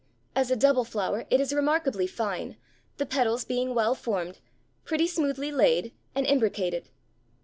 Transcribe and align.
As 0.35 0.49
a 0.49 0.55
double 0.55 0.83
flower 0.83 1.27
it 1.29 1.39
is 1.39 1.53
remarkably 1.53 2.07
fine, 2.07 2.57
the 2.97 3.05
petals 3.05 3.45
being 3.45 3.75
well 3.75 3.93
formed, 3.93 4.39
pretty 4.83 5.05
smoothly 5.05 5.51
laid 5.51 5.93
and 6.15 6.25
imbricated." 6.25 6.89